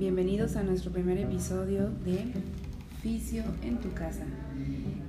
bienvenidos 0.00 0.56
a 0.56 0.62
nuestro 0.62 0.90
primer 0.90 1.18
episodio 1.18 1.90
de 2.06 2.24
Fisio 3.02 3.44
en 3.62 3.76
tu 3.80 3.92
casa. 3.92 4.24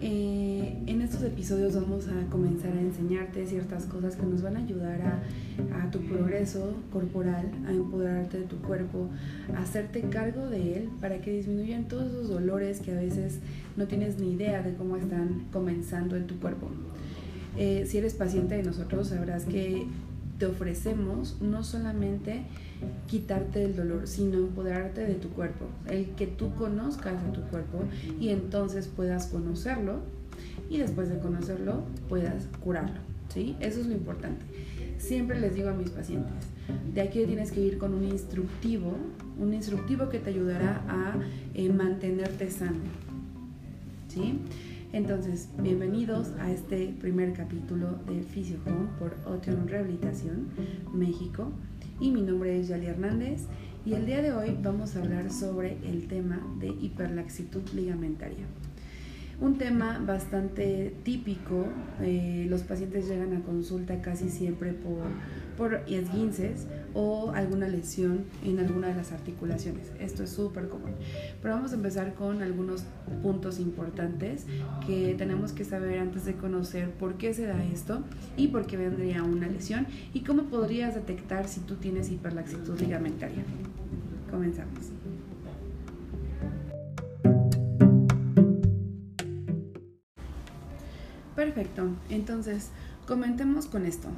Eh, 0.01 0.75
en 0.85 1.01
estos 1.01 1.23
episodios 1.23 1.75
vamos 1.75 2.09
a 2.09 2.29
comenzar 2.29 2.73
a 2.73 2.81
enseñarte 2.81 3.47
ciertas 3.47 3.85
cosas 3.85 4.17
que 4.17 4.25
nos 4.25 4.41
van 4.41 4.57
a 4.57 4.59
ayudar 4.59 4.99
a, 5.01 5.89
tu 5.91 6.01
progreso 6.01 6.73
corporal, 6.91 7.49
a 7.65 7.71
empoderarte 7.71 8.39
de 8.39 8.43
tu 8.43 8.57
cuerpo, 8.57 9.07
a 9.55 9.61
hacerte 9.61 10.01
cargo 10.01 10.47
de 10.47 10.75
él 10.75 10.89
para 10.99 11.21
que 11.21 11.31
disminuyan 11.31 11.85
todos 11.85 12.07
esos 12.07 12.27
dolores 12.27 12.81
que 12.81 12.91
a 12.91 12.95
veces 12.95 13.39
no 13.77 13.87
tienes 13.87 14.19
ni 14.19 14.33
idea 14.33 14.61
de 14.61 14.73
cómo 14.73 14.97
están 14.97 15.45
comenzando 15.53 16.17
en 16.17 16.27
tu 16.27 16.37
cuerpo. 16.37 16.69
Eh, 17.57 17.85
si 17.87 17.97
eres 17.97 18.13
paciente 18.13 18.55
de 18.55 18.63
nosotros, 18.63 19.07
sabrás 19.07 19.45
que 19.45 19.87
te 20.41 20.47
ofrecemos 20.47 21.37
no 21.39 21.63
solamente 21.63 22.41
quitarte 23.05 23.63
el 23.63 23.75
dolor, 23.75 24.07
sino 24.07 24.39
empoderarte 24.39 25.01
de 25.01 25.13
tu 25.13 25.29
cuerpo, 25.29 25.65
el 25.87 26.15
que 26.15 26.25
tú 26.25 26.55
conozcas 26.55 27.21
a 27.21 27.31
tu 27.31 27.41
cuerpo 27.41 27.83
y 28.19 28.29
entonces 28.29 28.87
puedas 28.87 29.27
conocerlo 29.27 29.99
y 30.67 30.79
después 30.79 31.09
de 31.09 31.19
conocerlo 31.19 31.83
puedas 32.09 32.47
curarlo, 32.59 33.01
¿sí? 33.31 33.55
Eso 33.59 33.81
es 33.81 33.85
lo 33.85 33.93
importante. 33.93 34.43
Siempre 34.97 35.39
les 35.39 35.53
digo 35.53 35.69
a 35.69 35.73
mis 35.73 35.91
pacientes, 35.91 36.33
de 36.91 37.01
aquí 37.01 37.23
tienes 37.27 37.51
que 37.51 37.61
ir 37.61 37.77
con 37.77 37.93
un 37.93 38.05
instructivo, 38.05 38.97
un 39.37 39.53
instructivo 39.53 40.09
que 40.09 40.17
te 40.17 40.31
ayudará 40.31 40.81
a 40.87 41.19
eh, 41.53 41.69
mantenerte 41.69 42.49
sano, 42.49 42.79
¿sí? 44.07 44.39
Entonces, 44.93 45.47
bienvenidos 45.57 46.33
a 46.41 46.51
este 46.51 46.93
primer 46.99 47.31
capítulo 47.31 47.99
de 48.07 48.23
Fisio 48.23 48.57
Home 48.65 48.89
por 48.99 49.15
Otion 49.25 49.65
Rehabilitación 49.69 50.49
México. 50.93 51.49
Y 52.01 52.11
mi 52.11 52.21
nombre 52.21 52.59
es 52.59 52.67
Yali 52.67 52.87
Hernández 52.87 53.43
y 53.85 53.93
el 53.93 54.05
día 54.05 54.21
de 54.21 54.33
hoy 54.33 54.57
vamos 54.61 54.95
a 54.95 54.99
hablar 54.99 55.31
sobre 55.31 55.77
el 55.87 56.09
tema 56.09 56.45
de 56.59 56.67
hiperlaxitud 56.67 57.61
ligamentaria. 57.73 58.45
Un 59.41 59.57
tema 59.57 59.99
bastante 60.05 60.95
típico, 61.03 61.65
eh, 61.99 62.45
los 62.47 62.61
pacientes 62.61 63.09
llegan 63.09 63.33
a 63.33 63.41
consulta 63.41 63.99
casi 63.99 64.29
siempre 64.29 64.71
por, 64.71 65.01
por 65.57 65.83
esguinces 65.87 66.67
o 66.93 67.31
alguna 67.31 67.67
lesión 67.67 68.25
en 68.45 68.59
alguna 68.59 68.89
de 68.89 68.93
las 68.93 69.11
articulaciones. 69.11 69.91
Esto 69.99 70.23
es 70.23 70.29
súper 70.29 70.69
común. 70.69 70.91
Pero 71.41 71.55
vamos 71.55 71.71
a 71.71 71.75
empezar 71.75 72.13
con 72.13 72.43
algunos 72.43 72.83
puntos 73.23 73.59
importantes 73.59 74.45
que 74.85 75.15
tenemos 75.17 75.53
que 75.53 75.65
saber 75.65 75.97
antes 75.97 76.23
de 76.25 76.35
conocer 76.35 76.91
por 76.91 77.15
qué 77.15 77.33
se 77.33 77.47
da 77.47 77.63
esto 77.63 78.03
y 78.37 78.49
por 78.49 78.67
qué 78.67 78.77
vendría 78.77 79.23
una 79.23 79.47
lesión 79.47 79.87
y 80.13 80.19
cómo 80.19 80.43
podrías 80.43 80.93
detectar 80.93 81.47
si 81.47 81.61
tú 81.61 81.77
tienes 81.77 82.11
hiperlaxitud 82.11 82.79
ligamentaria. 82.79 83.43
Comenzamos. 84.29 84.91
Perfecto, 91.41 91.89
entonces 92.11 92.69
comentemos 93.07 93.65
con 93.65 93.87
esto. 93.87 94.09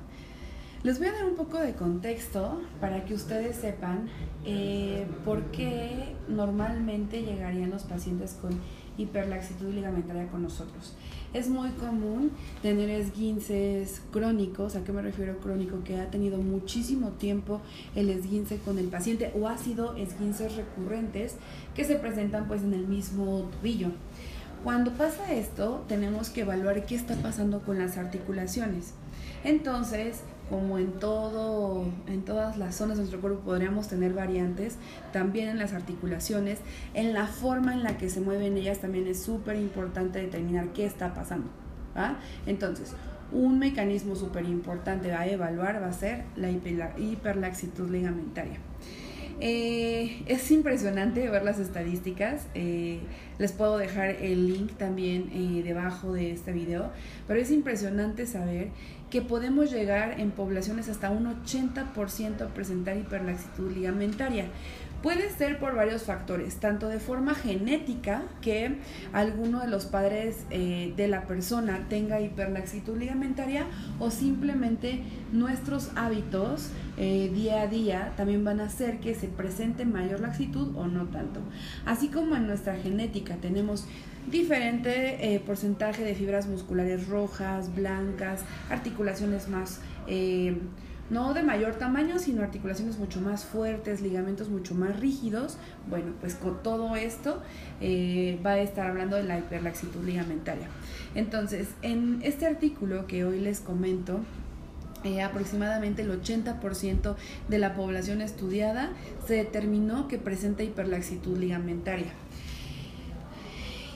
Les 0.84 1.00
voy 1.00 1.08
a 1.08 1.14
dar 1.14 1.24
un 1.24 1.36
poco 1.36 1.58
de 1.58 1.72
contexto 1.72 2.60
para 2.82 3.06
que 3.06 3.14
ustedes 3.14 3.56
sepan 3.56 4.10
eh, 4.44 5.08
por 5.24 5.44
qué 5.52 6.18
normalmente 6.28 7.22
llegarían 7.22 7.70
los 7.70 7.84
pacientes 7.84 8.34
con 8.42 8.60
hiperlaxitud 8.98 9.74
ligamentaria 9.74 10.28
con 10.28 10.44
nosotros. 10.44 10.96
Es 11.34 11.48
muy 11.48 11.70
común 11.70 12.32
tener 12.62 12.90
esguinces 12.90 14.02
crónicos, 14.12 14.76
¿a 14.76 14.84
qué 14.84 14.92
me 14.92 15.02
refiero 15.02 15.38
crónico? 15.38 15.82
Que 15.86 16.02
ha 16.02 16.12
tenido 16.12 16.40
muchísimo 16.40 17.12
tiempo 17.12 17.62
el 17.96 18.10
esguince 18.10 18.58
con 18.58 18.78
el 18.80 18.88
paciente 18.88 19.32
o 19.40 19.48
ha 19.48 19.58
sido 19.58 19.96
esguinces 19.96 20.58
recurrentes 20.58 21.38
que 21.74 21.86
se 21.86 21.96
presentan 21.96 22.50
pues 22.50 22.64
en 22.64 22.74
el 22.74 22.86
mismo 22.86 23.50
tobillo. 23.62 23.92
Cuando 24.64 24.92
pasa 24.92 25.34
esto, 25.34 25.84
tenemos 25.90 26.30
que 26.30 26.42
evaluar 26.42 26.86
qué 26.86 26.96
está 26.96 27.16
pasando 27.16 27.62
con 27.64 27.80
las 27.80 27.98
articulaciones. 27.98 28.94
Entonces, 29.44 30.22
como 30.50 30.78
en 30.78 30.94
todo, 30.94 31.86
en 32.08 32.24
todas 32.24 32.58
las 32.58 32.76
zonas 32.76 32.96
de 32.96 33.04
nuestro 33.04 33.20
cuerpo 33.20 33.42
podríamos 33.42 33.90
tener 33.90 34.14
variantes, 34.14 34.78
también 35.12 35.50
en 35.50 35.60
las 35.60 35.74
articulaciones, 35.74 36.60
en 36.94 37.14
la 37.14 37.28
forma 37.28 37.74
en 37.74 37.84
la 37.84 37.98
que 37.98 38.10
se 38.10 38.22
mueven 38.22 38.56
ellas 38.56 38.80
también 38.80 39.06
es 39.08 39.22
súper 39.22 39.58
importante 39.58 40.20
determinar 40.20 40.70
qué 40.70 40.86
está 40.86 41.14
pasando. 41.14 41.50
Entonces, 42.46 42.94
un 43.34 43.60
mecanismo 43.60 44.16
súper 44.16 44.46
importante 44.46 45.12
a 45.12 45.28
evaluar 45.28 45.82
va 45.82 45.88
a 45.88 45.94
ser 45.94 46.24
la 46.38 46.50
hiperlaxitud 46.50 47.90
ligamentaria. 47.90 48.60
Eh, 49.40 50.24
es 50.28 50.52
impresionante 50.52 51.28
ver 51.30 51.44
las 51.44 51.60
estadísticas. 51.60 52.48
Eh, 52.54 53.00
les 53.40 53.52
puedo 53.52 53.78
dejar 53.78 54.10
el 54.10 54.48
link 54.48 54.74
también 54.78 55.30
eh, 55.34 55.62
debajo 55.64 56.14
de 56.14 56.32
este 56.32 56.52
video. 56.52 56.92
Pero 57.28 57.40
es 57.40 57.52
impresionante 57.52 58.26
saber 58.26 58.70
que 59.10 59.22
podemos 59.22 59.72
llegar 59.72 60.20
en 60.20 60.32
poblaciones 60.32 60.90
hasta 60.90 61.12
un 61.12 61.26
80% 61.44 62.42
a 62.42 62.48
presentar 62.48 62.98
hiperlaxitud 62.98 63.72
ligamentaria. 63.72 64.48
Puede 65.04 65.30
ser 65.30 65.60
por 65.60 65.76
varios 65.76 66.04
factores, 66.04 66.56
tanto 66.62 66.88
de 66.88 66.98
forma 66.98 67.36
genética, 67.36 68.24
que 68.42 68.78
alguno 69.12 69.60
de 69.60 69.68
los 69.68 69.86
padres 69.86 70.46
eh, 70.50 70.94
de 70.96 71.10
la 71.10 71.28
persona 71.28 71.88
tenga 71.90 72.22
hiperlaxitud 72.22 72.98
ligamentaria, 72.98 73.66
o 74.00 74.10
simplemente 74.10 75.04
nuestros 75.34 75.92
hábitos 75.96 76.70
eh, 76.96 77.30
día 77.34 77.64
a 77.64 77.68
día 77.68 78.14
también 78.16 78.46
van 78.46 78.62
a 78.62 78.66
hacer 78.66 79.00
que 79.00 79.14
se 79.14 79.28
presente 79.28 79.84
mayor 79.84 80.22
laxitud 80.22 80.74
o 80.78 80.88
no 80.88 81.08
tanto. 81.08 81.42
Así 81.86 82.08
como 82.08 82.38
en 82.38 82.48
nuestra 82.48 82.78
genética 82.78 83.23
tenemos 83.24 83.86
diferente 84.30 85.34
eh, 85.34 85.40
porcentaje 85.40 86.04
de 86.04 86.16
fibras 86.16 86.48
musculares 86.48 87.08
rojas, 87.08 87.74
blancas, 87.76 88.42
articulaciones 88.70 89.50
más 89.50 89.80
no 91.10 91.34
de 91.34 91.44
mayor 91.44 91.76
tamaño, 91.76 92.18
sino 92.18 92.42
articulaciones 92.42 92.98
mucho 92.98 93.22
más 93.22 93.46
fuertes, 93.46 94.02
ligamentos 94.02 94.50
mucho 94.50 94.74
más 94.74 95.00
rígidos. 95.00 95.58
Bueno, 95.90 96.14
pues 96.20 96.36
con 96.36 96.64
todo 96.64 96.96
esto 96.96 97.42
eh, 97.82 98.40
va 98.46 98.52
a 98.52 98.60
estar 98.60 98.88
hablando 98.88 99.16
de 99.16 99.24
la 99.24 99.38
hiperlaxitud 99.38 100.04
ligamentaria. 100.04 100.68
Entonces, 101.16 101.70
en 101.82 102.20
este 102.24 102.46
artículo 102.46 103.06
que 103.06 103.26
hoy 103.26 103.40
les 103.40 103.60
comento, 103.60 104.22
eh, 105.04 105.22
aproximadamente 105.22 106.04
el 106.04 106.22
80% 106.22 107.16
de 107.50 107.60
la 107.60 107.76
población 107.76 108.22
estudiada 108.22 108.92
se 109.28 109.36
determinó 109.36 110.08
que 110.08 110.18
presenta 110.18 110.64
hiperlaxitud 110.64 111.38
ligamentaria. 111.38 112.14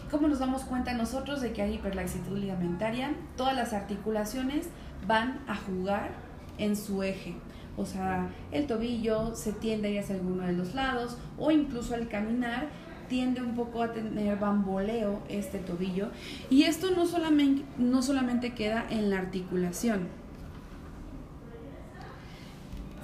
¿Cómo 0.10 0.30
nos 0.30 0.40
damos 0.40 0.64
cuenta 0.64 0.94
nosotros 0.94 1.42
de 1.42 1.52
que 1.52 1.62
hay 1.62 1.76
hiperlaxitud 1.76 2.38
ligamentaria? 2.38 3.14
Todas 3.36 3.56
las 3.56 3.74
articulaciones 3.74 4.70
van 5.06 5.42
a 5.48 5.56
jugar 5.56 6.12
en 6.58 6.78
su 6.78 7.04
eje. 7.04 7.36
O 7.76 7.86
sea, 7.86 8.30
el 8.52 8.68
tobillo 8.68 9.36
se 9.36 9.52
tiende 9.52 10.00
hacia 10.00 10.16
alguno 10.16 10.44
de 10.44 10.54
los 10.54 10.74
lados 10.74 11.18
o 11.38 11.52
incluso 11.52 11.94
al 11.94 12.08
caminar 12.08 12.70
tiende 13.10 13.42
un 13.42 13.54
poco 13.54 13.84
a 13.84 13.92
tener 13.92 14.38
bamboleo 14.38 15.22
este 15.28 15.60
tobillo. 15.60 16.08
Y 16.50 16.64
esto 16.64 16.92
no 16.92 17.06
solamente, 17.06 17.64
no 17.78 18.02
solamente 18.02 18.54
queda 18.54 18.86
en 18.90 19.10
la 19.10 19.20
articulación, 19.20 20.08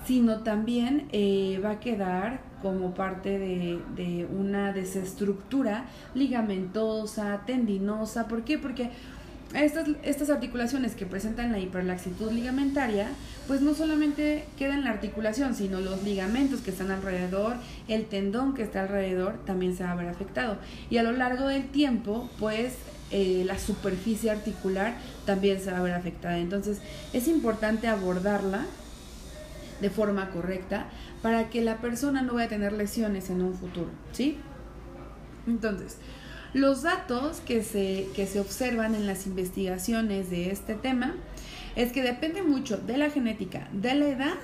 sino 0.06 0.40
también 0.40 1.08
eh, 1.12 1.62
va 1.64 1.72
a 1.72 1.80
quedar 1.80 2.42
como 2.64 2.96
parte 2.96 3.38
de, 3.38 4.28
una 4.36 4.74
desestructura 4.74 5.86
ligamentosa, 6.16 7.42
tendinosa. 7.46 8.28
¿Por 8.28 8.44
qué? 8.44 8.58
Porque 8.58 8.90
estas, 9.54 9.88
estas 10.02 10.32
articulaciones 10.32 10.96
que 10.96 11.06
presentan 11.06 11.52
la 11.52 11.60
hiperlaxitud 11.60 12.32
ligamentaria, 12.32 13.10
pues 13.48 13.62
no 13.62 13.76
solamente 13.76 14.46
queda 14.58 14.74
en 14.74 14.86
la 14.86 14.90
articulación, 14.90 15.54
sino 15.54 15.80
los 15.80 16.02
ligamentos 16.04 16.62
que 16.62 16.72
están 16.72 16.90
alrededor, 16.90 17.58
el 17.88 18.06
tendón 18.06 18.56
que 18.56 18.64
está 18.64 18.82
alrededor, 18.82 19.46
también 19.46 19.76
se 19.76 19.84
va 19.84 19.92
a 19.92 19.96
ver 19.96 20.08
afectado. 20.08 20.58
Y 20.90 20.98
a 20.98 21.04
lo 21.04 21.12
largo 21.12 21.48
del 21.48 21.68
tiempo, 21.68 22.30
pues 22.40 22.74
eh, 23.12 23.44
la 23.46 23.60
superficie 23.60 24.32
articular 24.32 24.96
también 25.26 25.60
se 25.62 25.72
va 25.72 25.78
a 25.78 25.84
ver 25.84 25.94
afectada. 25.94 26.40
Entonces 26.40 26.80
es 27.14 27.28
importante 27.28 27.88
abordarla 27.88 28.66
de 29.84 29.90
forma 29.90 30.30
correcta 30.30 30.88
para 31.22 31.50
que 31.50 31.62
la 31.62 31.82
persona 31.82 32.22
no 32.22 32.36
vaya 32.36 32.46
a 32.46 32.50
tener 32.50 32.72
lesiones 32.72 33.30
en 33.30 33.42
un 33.42 33.54
futuro, 33.54 33.90
¿sí? 34.14 34.38
Entonces, 35.46 35.98
los 36.54 36.84
datos 36.84 37.42
que 37.42 37.64
se, 37.64 38.08
que 38.16 38.26
se 38.26 38.40
observan 38.40 38.96
en 38.96 39.06
las 39.06 39.28
investigaciones 39.28 40.30
de 40.30 40.52
este 40.52 40.76
tema 40.76 41.16
es 41.76 41.92
que 41.92 42.02
depende 42.02 42.44
mucho 42.44 42.78
de 42.78 42.98
la 42.98 43.10
genética, 43.10 43.68
de 43.74 43.94
la 43.94 44.08
edad 44.08 44.36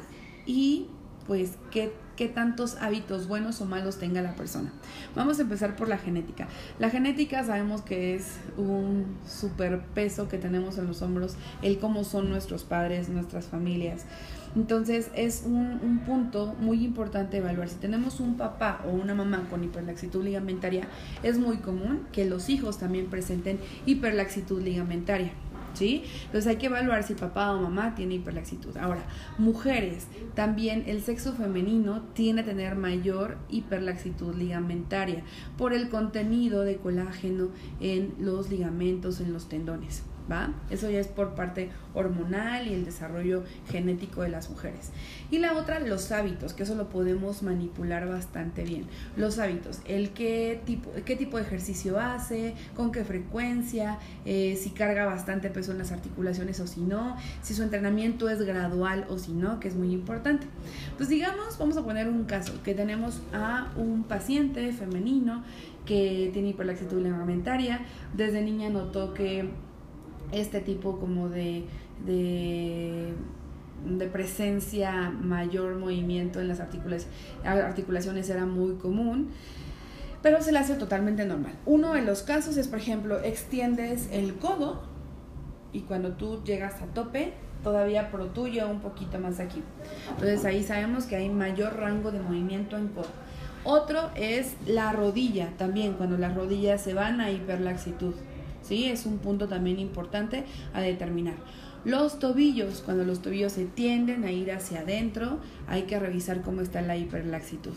y 0.46 0.88
pues 1.26 1.52
qué, 1.72 1.94
qué 2.20 2.28
tantos 2.28 2.76
hábitos 2.82 3.30
buenos 3.30 3.62
o 3.62 3.66
malos 3.66 3.98
tenga 3.98 4.22
la 4.22 4.36
persona. 4.36 4.74
Vamos 5.16 5.40
a 5.40 5.44
empezar 5.44 5.78
por 5.78 5.88
la 5.88 5.98
genética. 5.98 6.50
La 6.78 6.90
genética 6.90 7.46
sabemos 7.46 7.82
que 7.82 8.14
es 8.14 8.34
un 8.58 9.06
super 9.26 9.80
peso 9.94 10.28
que 10.28 10.38
tenemos 10.38 10.78
en 10.78 10.88
los 10.88 11.02
hombros, 11.02 11.38
el 11.62 11.80
cómo 11.80 12.04
son 12.04 12.30
nuestros 12.30 12.66
padres, 12.66 13.08
nuestras 13.08 13.46
familias. 13.46 14.04
Entonces 14.54 15.12
es 15.16 15.44
un, 15.46 15.80
un, 15.82 16.00
punto 16.00 16.58
muy 16.60 16.84
importante 16.84 17.38
evaluar. 17.38 17.70
Si 17.70 17.78
tenemos 17.78 18.20
un 18.20 18.36
papá 18.36 18.82
o 18.86 18.90
una 18.90 19.16
mamá 19.16 19.48
con 19.50 19.64
hiperlaxitud 19.64 20.22
ligamentaria, 20.22 20.90
es 21.24 21.38
muy 21.38 21.60
común 21.60 22.02
que 22.12 22.26
los 22.26 22.50
hijos 22.50 22.80
también 22.80 23.06
presenten 23.06 23.60
hiperlaxitud 23.86 24.62
ligamentaria. 24.62 25.32
¿Sí? 25.74 26.04
Entonces 26.26 26.48
hay 26.48 26.58
que 26.58 26.68
evaluar 26.68 27.04
si 27.04 27.14
papá 27.14 27.54
o 27.54 27.62
mamá 27.62 27.96
tiene 27.96 28.16
hiperlaxitud. 28.16 28.78
Ahora, 28.78 29.04
mujeres, 29.38 30.08
también 30.36 30.84
el 30.88 31.02
sexo 31.02 31.34
femenino 31.34 32.02
tiene 32.14 32.42
a 32.42 32.46
tener 32.46 32.76
mayor 32.76 33.38
hiperlaxitud 33.50 34.36
ligamentaria 34.36 35.24
por 35.58 35.74
el 35.74 35.90
contenido 35.90 36.62
de 36.62 36.78
colágeno 36.78 37.50
en 37.80 38.14
los 38.20 38.50
ligamentos, 38.50 39.20
en 39.20 39.34
los 39.34 39.50
tendones. 39.50 40.04
¿Va? 40.30 40.54
Eso 40.70 40.90
ya 40.90 41.00
es 41.00 41.08
por 41.08 41.36
parte 41.36 41.70
hormonal 41.94 42.68
y 42.68 42.74
el 42.74 42.86
desarrollo 42.86 43.44
genético 43.70 44.22
de 44.22 44.30
las 44.30 44.50
mujeres. 44.50 44.92
Y 45.32 45.40
la 45.40 45.54
otra, 45.54 45.80
los 45.80 46.12
hábitos, 46.12 46.54
que 46.54 46.64
eso 46.64 46.76
lo 46.76 46.90
podemos 46.90 47.44
manipular 47.44 48.08
bastante 48.08 48.64
bien. 48.64 48.86
Los 49.18 49.40
hábitos, 49.40 49.80
el 49.86 50.12
qué 50.12 50.62
tipo, 50.66 50.92
qué 51.06 51.16
tipo 51.16 51.38
de 51.38 51.44
ejercicio 51.44 52.00
hace, 52.00 52.56
con 52.76 52.92
qué 52.92 53.04
frecuencia, 53.04 53.98
eh, 54.26 54.58
si 54.62 54.72
carga 54.72 55.06
bastante 55.06 55.50
peso 55.50 55.72
en 55.72 55.80
las 55.80 55.92
articulaciones 55.92 56.60
o 56.60 56.68
si 56.68 56.82
no, 56.82 57.18
si 57.42 57.54
su 57.54 57.64
entrenamiento 57.64 58.30
es 58.30 58.42
gradual 58.42 59.06
o 59.10 59.18
si 59.18 59.34
no, 59.34 59.60
que 59.60 59.68
es 59.68 59.76
muy 59.76 59.92
importante. 59.92 60.48
Pues 60.98 61.10
digamos, 61.10 61.58
vamos 61.58 61.78
a 61.78 61.84
poner 61.84 62.08
un 62.08 62.26
caso, 62.26 62.54
que 62.64 62.74
tenemos 62.74 63.22
a 63.34 63.72
un 63.76 64.04
paciente 64.04 64.72
femenino 64.74 65.44
que 65.86 66.30
tiene 66.34 66.50
hiperlaxitud 66.50 67.02
ligamentaria, 67.02 67.82
desde 68.14 68.42
niña 68.42 68.70
notó 68.70 69.14
que 69.14 69.50
este 70.32 70.62
tipo 70.62 71.00
como 71.00 71.30
de, 71.30 71.66
de, 72.06 73.14
presencia, 74.12 75.10
mayor 75.10 75.76
movimiento 75.76 76.40
en 76.40 76.48
las 76.48 76.60
articulaciones, 76.60 77.08
articulaciones 77.44 78.30
era 78.30 78.46
muy 78.46 78.76
común, 78.76 79.30
pero 80.22 80.42
se 80.42 80.52
le 80.52 80.60
hace 80.60 80.76
totalmente 80.76 81.26
normal. 81.26 81.54
Uno 81.66 81.94
de 81.94 82.02
los 82.02 82.24
casos 82.24 82.58
es, 82.58 82.68
por 82.68 82.80
ejemplo, 82.80 83.20
extiendes 83.24 84.10
el 84.12 84.36
codo 84.36 84.84
y 85.72 85.82
cuando 85.82 86.14
tú 86.14 86.44
llegas 86.44 86.82
a 86.82 86.88
tope, 86.88 87.34
todavía 87.64 88.12
protuye 88.12 88.64
un 88.66 88.80
poquito 88.80 89.20
más 89.20 89.40
aquí. 89.40 89.64
Entonces 90.12 90.46
ahí 90.46 90.64
sabemos 90.64 91.06
que 91.06 91.16
hay 91.16 91.30
mayor 91.30 91.78
rango 91.78 92.12
de 92.12 92.20
movimiento 92.20 92.78
en 92.78 92.90
codo. 92.90 93.08
Otro 93.64 94.10
es 94.16 94.56
la 94.66 94.94
rodilla, 94.94 95.50
también 95.58 95.94
cuando 95.94 96.18
las 96.18 96.34
rodillas 96.36 96.82
se 96.82 96.94
van 96.94 97.20
a 97.20 97.32
hiperlaxitud. 97.32 98.14
¿Sí? 98.70 98.86
Es 98.86 99.06
un 99.06 99.18
punto 99.18 99.48
también 99.48 99.80
importante 99.80 100.46
a 100.74 100.80
determinar. 100.80 101.36
Los 101.86 102.20
tobillos, 102.20 102.82
cuando 102.82 103.06
los 103.06 103.22
tobillos 103.22 103.54
se 103.54 103.66
tienden 103.66 104.24
a 104.26 104.32
ir 104.32 104.52
hacia 104.52 104.82
adentro, 104.82 105.40
hay 105.68 105.84
que 105.84 105.98
revisar 105.98 106.42
cómo 106.42 106.62
está 106.62 106.82
la 106.82 106.98
hiperlaxitud. 106.98 107.74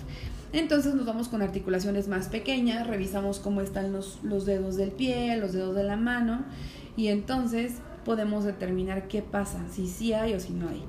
Entonces 0.52 0.94
nos 0.94 1.06
vamos 1.06 1.28
con 1.28 1.40
articulaciones 1.40 2.08
más 2.08 2.28
pequeñas, 2.28 2.86
revisamos 2.86 3.38
cómo 3.38 3.60
están 3.60 3.92
los, 3.92 4.20
dedos 4.44 4.76
del 4.76 4.90
pie, 4.90 5.36
los 5.38 5.52
dedos 5.52 5.74
de 5.74 5.84
la 5.84 5.96
mano 5.96 6.44
y 6.96 7.08
entonces 7.08 7.74
podemos 8.04 8.44
determinar 8.44 9.08
qué 9.08 9.22
pasa, 9.22 9.60
si 9.70 9.86
sí 9.86 10.12
hay 10.12 10.34
o 10.34 10.40
si 10.40 10.52
no 10.52 10.68
hay. 10.68 10.82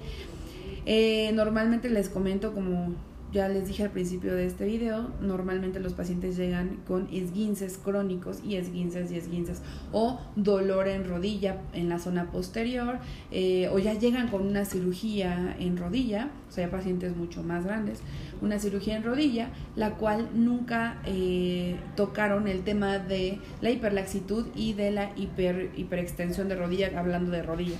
Eh, 0.85 1.31
normalmente 1.33 1.89
les 1.89 2.09
comento 2.09 2.51
como 2.53 2.95
ya 3.33 3.49
les 3.49 3.67
dije 3.67 3.83
al 3.83 3.89
principio 3.89 4.35
de 4.35 4.45
este 4.45 4.65
video, 4.65 5.09
normalmente 5.19 5.79
los 5.79 5.93
pacientes 5.93 6.37
llegan 6.37 6.77
con 6.87 7.09
esguinces 7.11 7.79
crónicos 7.83 8.41
y 8.45 8.57
esguinces 8.57 9.11
y 9.11 9.17
esguinces 9.17 9.61
o 9.91 10.19
dolor 10.35 10.87
en 10.87 11.05
rodilla 11.05 11.57
en 11.73 11.89
la 11.89 11.97
zona 11.97 12.29
posterior 12.31 12.99
eh, 13.31 13.69
o 13.73 13.79
ya 13.79 13.95
llegan 13.95 14.27
con 14.27 14.45
una 14.45 14.65
cirugía 14.65 15.55
en 15.59 15.77
rodilla, 15.77 16.29
o 16.47 16.51
sea, 16.51 16.69
pacientes 16.69 17.17
mucho 17.17 17.41
más 17.41 17.65
grandes, 17.65 18.01
una 18.41 18.59
cirugía 18.59 18.95
en 18.97 19.03
rodilla, 19.03 19.49
la 19.75 19.95
cual 19.95 20.29
nunca 20.35 21.01
eh, 21.05 21.75
tocaron 21.95 22.47
el 22.47 22.63
tema 22.63 22.99
de 22.99 23.39
la 23.61 23.71
hiperlaxitud 23.71 24.45
y 24.55 24.73
de 24.73 24.91
la 24.91 25.11
hiper, 25.15 25.71
hiperextensión 25.75 26.49
de 26.49 26.55
rodilla, 26.55 26.91
hablando 26.95 27.31
de 27.31 27.41
rodilla 27.41 27.77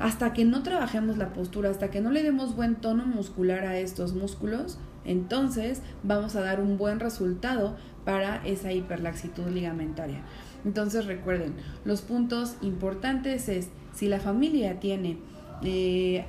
hasta 0.00 0.32
que 0.32 0.44
no 0.44 0.62
trabajemos 0.62 1.18
la 1.18 1.32
postura, 1.32 1.70
hasta 1.70 1.90
que 1.90 2.00
no 2.00 2.10
le 2.10 2.22
demos 2.22 2.56
buen 2.56 2.74
tono 2.76 3.06
muscular 3.06 3.66
a 3.66 3.78
estos 3.78 4.14
músculos, 4.14 4.78
entonces 5.04 5.82
vamos 6.02 6.34
a 6.36 6.40
dar 6.40 6.60
un 6.60 6.78
buen 6.78 7.00
resultado 7.00 7.76
para 8.04 8.44
esa 8.46 8.72
hiperlaxitud 8.72 9.46
ligamentaria. 9.48 10.22
Entonces 10.64 11.04
recuerden, 11.06 11.54
los 11.84 12.00
puntos 12.00 12.56
importantes 12.62 13.48
es 13.48 13.68
si 13.92 14.08
la 14.08 14.20
familia 14.20 14.80
tiene 14.80 15.18
eh, 15.62 16.24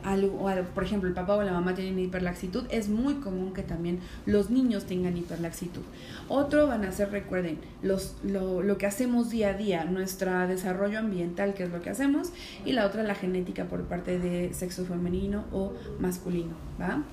por 0.74 0.84
ejemplo, 0.84 1.08
el 1.08 1.16
papá 1.16 1.36
o 1.36 1.44
la 1.44 1.54
mamá 1.54 1.74
tienen 1.74 1.98
hiperlaxitud, 2.00 2.66
es 2.70 2.90
muy 2.90 3.16
común 3.16 3.54
que 3.54 3.64
también 3.64 4.00
los 4.26 4.50
niños 4.50 4.86
tengan 4.86 5.18
hiperlaxitud. 5.18 5.82
Otro 6.28 6.68
van 6.68 6.86
a 6.86 6.92
ser, 6.92 7.12
recuerden, 7.12 7.60
los, 7.82 8.16
lo, 8.24 8.62
lo 8.62 8.78
que 8.78 8.86
hacemos 8.86 9.30
día 9.30 9.50
a 9.50 9.54
día, 9.54 9.86
nuestro 9.86 10.48
desarrollo 10.48 11.00
ambiental, 11.00 11.54
que 11.54 11.64
es 11.64 11.70
lo 11.70 11.82
que 11.82 11.90
hacemos, 11.90 12.32
y 12.66 12.74
la 12.74 12.86
otra 12.86 13.04
la 13.04 13.16
genética 13.16 13.66
por 13.66 13.84
parte 13.84 14.20
de 14.20 14.54
sexo 14.54 14.86
femenino 14.86 15.46
o 15.52 15.74
masculino, 16.00 16.54
¿va? 16.80 17.04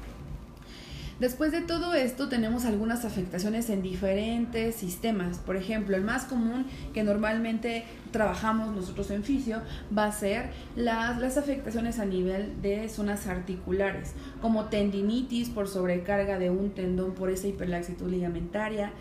Después 1.20 1.50
de 1.50 1.62
todo 1.62 1.94
esto 1.94 2.28
tenemos 2.28 2.64
algunas 2.64 3.04
afectaciones 3.04 3.70
en 3.70 3.82
diferentes 3.82 4.76
sistemas. 4.76 5.38
Por 5.38 5.56
ejemplo, 5.56 5.96
el 5.96 6.04
más 6.04 6.24
común 6.24 6.66
que 6.94 7.02
normalmente 7.02 7.84
trabajamos 8.12 8.72
nosotros 8.72 9.10
en 9.10 9.24
fisio 9.24 9.60
va 9.96 10.04
a 10.04 10.12
ser 10.12 10.50
las, 10.76 11.18
las 11.18 11.36
afectaciones 11.36 11.98
a 11.98 12.04
nivel 12.04 12.62
de 12.62 12.88
zonas 12.88 13.26
articulares, 13.26 14.12
como 14.40 14.66
tendinitis 14.66 15.48
por 15.48 15.66
sobrecarga 15.66 16.38
de 16.38 16.50
un 16.50 16.70
tendón 16.70 17.14
por 17.14 17.30
esa 17.30 17.48
hiperlaxitud 17.48 18.08
ligamentaria, 18.08 18.92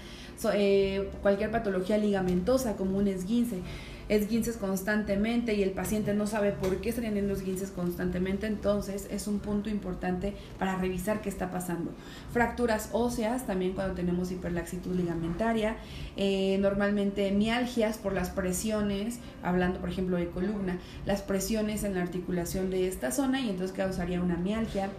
eh, 0.53 1.11
cualquier 1.21 1.51
patología 1.51 1.99
ligamentosa 1.99 2.75
como 2.77 2.97
un 2.97 3.07
esguince 3.07 3.61
esguinces 4.09 4.57
constantemente 4.57 5.53
y 5.53 5.63
el 5.63 5.71
paciente 5.71 6.13
no 6.13 6.27
sabe 6.27 6.51
por 6.51 6.81
qué 6.81 6.89
está 6.89 7.01
teniendo 7.01 7.33
esguinces 7.33 7.71
constantemente, 7.71 8.47
entonces 8.47 9.07
es 9.11 9.27
un 9.27 9.39
punto 9.39 9.69
importante 9.69 10.33
para 10.57 10.77
revisar 10.77 11.21
qué 11.21 11.29
está 11.29 11.51
pasando. 11.51 11.91
Fracturas 12.31 12.89
óseas, 12.93 13.45
también 13.45 13.73
cuando 13.73 13.95
tenemos 13.95 14.31
hiperlaxitud 14.31 14.95
ligamentaria, 14.95 15.77
eh, 16.15 16.57
normalmente 16.59 17.31
mialgias 17.31 17.97
por 17.97 18.13
las 18.13 18.29
presiones, 18.29 19.19
hablando 19.43 19.79
por 19.79 19.89
ejemplo 19.89 20.17
de 20.17 20.27
columna, 20.29 20.79
las 21.05 21.21
presiones 21.21 21.83
en 21.83 21.95
la 21.95 22.01
articulación 22.01 22.69
de 22.69 22.87
esta 22.87 23.11
zona 23.11 23.41
y 23.41 23.49
entonces 23.49 23.75
causaría 23.75 24.21
una 24.21 24.37
mialgia, 24.37 24.89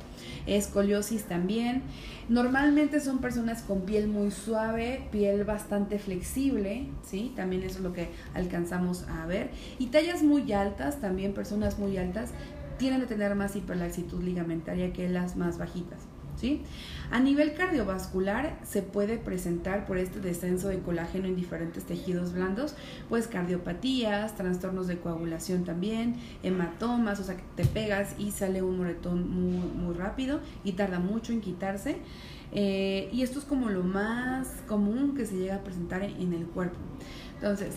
escoliosis 0.47 1.25
también. 1.25 1.83
Normalmente 2.29 3.01
son 3.01 3.19
personas 3.19 3.63
con 3.63 3.83
piel 3.83 4.07
muy 4.07 4.31
suave, 4.31 5.09
piel 5.11 5.45
bastante 5.45 5.99
flexible, 5.99 6.87
¿sí? 7.03 7.33
También 7.35 7.63
eso 7.63 7.79
es 7.79 7.85
lo 7.85 7.95
que 7.95 8.09
alcanzamos 8.35 8.98
a 9.09 9.27
ver. 9.27 9.51
Y 9.79 9.87
tallas 9.87 10.23
muy 10.23 10.53
altas, 10.53 11.01
también 11.01 11.35
personas 11.35 11.79
muy 11.79 11.97
altas, 11.97 12.31
tienen 12.79 13.01
que 13.01 13.07
tener 13.07 13.35
más 13.35 13.57
hiperlaxitud 13.57 14.23
ligamentaria 14.23 14.93
que 14.93 15.09
las 15.09 15.37
más 15.37 15.59
bajitas. 15.59 16.01
¿Sí? 16.37 16.63
A 17.11 17.19
nivel 17.19 17.55
cardiovascular 17.55 18.61
se 18.63 18.81
puede 18.81 19.19
presentar 19.19 19.87
por 19.87 19.99
este 19.99 20.21
descenso 20.21 20.69
de 20.69 20.79
colágeno 20.79 21.27
en 21.27 21.35
diferentes 21.35 21.83
tejidos 21.83 22.33
blandos, 22.33 22.77
pues 23.09 23.27
cardiopatías, 23.27 24.37
trastornos 24.37 24.87
de 24.87 24.99
coagulación 24.99 25.65
también, 25.65 26.15
hematomas, 26.45 27.19
o 27.19 27.25
sea 27.25 27.37
que 27.37 27.43
te 27.57 27.65
pegas 27.65 28.15
y 28.19 28.31
sale 28.31 28.63
un 28.63 28.79
moretón 28.79 29.29
muy, 29.29 29.57
muy 29.57 29.97
rápido 29.97 30.39
y 30.63 30.73
tarda 30.73 31.01
mucho 31.01 31.33
en 31.33 31.41
quitarse. 31.41 31.97
Eh, 32.53 33.11
y 33.13 33.23
esto 33.23 33.41
es 33.41 33.45
como 33.45 33.69
lo 33.69 33.83
más 33.83 34.63
común 34.69 35.17
que 35.17 35.27
se 35.27 35.37
llega 35.37 35.57
a 35.57 35.65
presentar 35.65 36.05
en 36.05 36.33
el 36.33 36.47
cuerpo. 36.47 36.79
Entonces, 37.35 37.75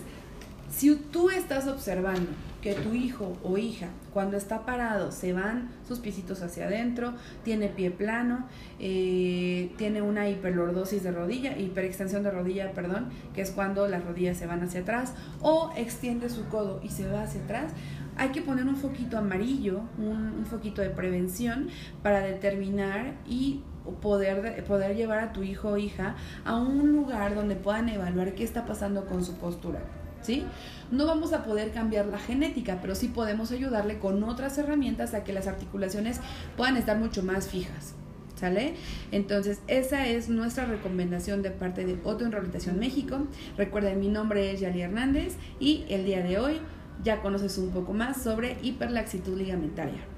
si 0.72 0.96
tú 0.96 1.28
estás 1.28 1.68
observando 1.68 2.30
que 2.62 2.74
tu 2.74 2.94
hijo 2.94 3.36
o 3.42 3.58
hija 3.58 3.88
cuando 4.14 4.36
está 4.36 4.64
parado 4.64 5.12
se 5.12 5.32
van 5.34 5.70
sus 5.86 5.98
piecitos 5.98 6.42
hacia 6.42 6.66
adentro, 6.66 7.12
tiene 7.44 7.68
pie 7.68 7.90
plano, 7.90 8.46
eh, 8.78 9.70
tiene 9.76 10.00
una 10.00 10.30
hiperlordosis 10.30 11.02
de 11.02 11.12
rodilla, 11.12 11.58
hiperextensión 11.58 12.22
de 12.22 12.30
rodilla, 12.30 12.72
perdón, 12.72 13.10
que 13.34 13.42
es 13.42 13.50
cuando 13.50 13.86
las 13.86 14.02
rodillas 14.04 14.38
se 14.38 14.46
van 14.46 14.62
hacia 14.62 14.80
atrás, 14.80 15.12
o 15.40 15.72
extiende 15.76 16.30
su 16.30 16.46
codo 16.46 16.80
y 16.82 16.88
se 16.88 17.06
va 17.06 17.24
hacia 17.24 17.42
atrás, 17.42 17.72
hay 18.16 18.30
que 18.30 18.40
poner 18.40 18.64
un 18.64 18.76
foquito 18.76 19.18
amarillo, 19.18 19.82
un, 19.98 20.32
un 20.38 20.46
foquito 20.46 20.80
de 20.80 20.90
prevención 20.90 21.68
para 22.02 22.20
determinar 22.20 23.14
y 23.26 23.62
poder, 24.00 24.64
poder 24.64 24.96
llevar 24.96 25.18
a 25.18 25.32
tu 25.32 25.42
hijo 25.42 25.70
o 25.70 25.76
hija 25.76 26.14
a 26.44 26.56
un 26.56 26.92
lugar 26.92 27.34
donde 27.34 27.56
puedan 27.56 27.88
evaluar 27.88 28.34
qué 28.34 28.44
está 28.44 28.64
pasando 28.64 29.06
con 29.06 29.24
su 29.24 29.34
postura. 29.36 30.01
¿Sí? 30.22 30.44
No 30.90 31.06
vamos 31.06 31.32
a 31.32 31.44
poder 31.44 31.72
cambiar 31.72 32.06
la 32.06 32.18
genética, 32.18 32.78
pero 32.80 32.94
sí 32.94 33.08
podemos 33.08 33.50
ayudarle 33.50 33.98
con 33.98 34.22
otras 34.24 34.56
herramientas 34.58 35.14
a 35.14 35.24
que 35.24 35.32
las 35.32 35.46
articulaciones 35.46 36.20
puedan 36.56 36.76
estar 36.76 36.98
mucho 36.98 37.22
más 37.22 37.48
fijas. 37.48 37.94
¿Sale? 38.36 38.74
Entonces, 39.12 39.60
esa 39.68 40.08
es 40.08 40.28
nuestra 40.28 40.64
recomendación 40.64 41.42
de 41.42 41.52
parte 41.52 41.84
de 41.84 41.98
Otto 42.02 42.24
en 42.24 42.32
Rehabilitación 42.32 42.78
México. 42.78 43.18
Recuerden, 43.56 44.00
mi 44.00 44.08
nombre 44.08 44.50
es 44.50 44.58
Yali 44.58 44.80
Hernández 44.82 45.34
y 45.60 45.84
el 45.88 46.04
día 46.04 46.22
de 46.22 46.38
hoy 46.38 46.60
ya 47.04 47.20
conoces 47.20 47.56
un 47.58 47.70
poco 47.70 47.92
más 47.92 48.20
sobre 48.20 48.58
hiperlaxitud 48.62 49.36
ligamentaria. 49.36 50.11